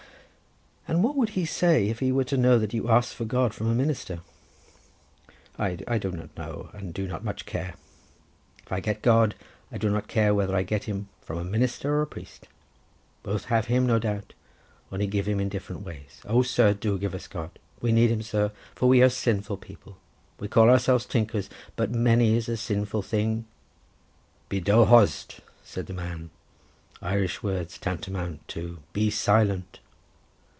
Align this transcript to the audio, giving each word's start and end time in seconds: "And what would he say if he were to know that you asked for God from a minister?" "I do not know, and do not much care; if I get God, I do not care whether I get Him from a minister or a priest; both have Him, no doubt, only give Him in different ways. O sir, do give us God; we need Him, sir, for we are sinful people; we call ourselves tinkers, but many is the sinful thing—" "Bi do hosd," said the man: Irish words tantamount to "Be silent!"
"And 0.87 1.03
what 1.05 1.15
would 1.15 1.29
he 1.29 1.45
say 1.45 1.87
if 1.87 1.99
he 1.99 2.11
were 2.11 2.25
to 2.25 2.35
know 2.35 2.59
that 2.59 2.73
you 2.73 2.89
asked 2.89 3.15
for 3.15 3.23
God 3.23 3.53
from 3.53 3.67
a 3.69 3.73
minister?" 3.73 4.19
"I 5.57 5.75
do 5.75 6.11
not 6.11 6.35
know, 6.35 6.69
and 6.73 6.93
do 6.93 7.07
not 7.07 7.23
much 7.23 7.45
care; 7.45 7.75
if 8.65 8.69
I 8.73 8.81
get 8.81 9.01
God, 9.01 9.35
I 9.71 9.77
do 9.77 9.89
not 9.89 10.09
care 10.09 10.35
whether 10.35 10.53
I 10.53 10.63
get 10.63 10.85
Him 10.85 11.07
from 11.21 11.37
a 11.37 11.45
minister 11.45 11.93
or 11.95 12.01
a 12.01 12.07
priest; 12.07 12.49
both 13.23 13.45
have 13.45 13.67
Him, 13.67 13.87
no 13.87 13.99
doubt, 13.99 14.33
only 14.91 15.07
give 15.07 15.29
Him 15.29 15.39
in 15.39 15.47
different 15.47 15.83
ways. 15.85 16.19
O 16.27 16.41
sir, 16.41 16.73
do 16.73 16.97
give 16.99 17.15
us 17.15 17.25
God; 17.27 17.51
we 17.79 17.93
need 17.93 18.11
Him, 18.11 18.21
sir, 18.23 18.51
for 18.75 18.89
we 18.89 19.01
are 19.01 19.07
sinful 19.07 19.57
people; 19.57 19.97
we 20.41 20.49
call 20.49 20.69
ourselves 20.69 21.05
tinkers, 21.05 21.49
but 21.77 21.89
many 21.91 22.35
is 22.35 22.47
the 22.47 22.57
sinful 22.57 23.01
thing—" 23.03 23.45
"Bi 24.49 24.59
do 24.59 24.83
hosd," 24.83 25.37
said 25.63 25.85
the 25.85 25.93
man: 25.93 26.31
Irish 27.01 27.41
words 27.41 27.77
tantamount 27.77 28.45
to 28.49 28.79
"Be 28.91 29.09
silent!" 29.09 29.79